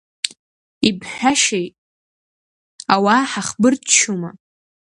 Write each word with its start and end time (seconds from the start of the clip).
Ибҳәашьеи, 0.87 1.67
ауаа 2.93 3.25
ҳахбырччома?! 3.31 4.29